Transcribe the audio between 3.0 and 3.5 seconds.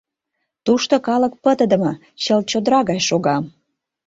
шога.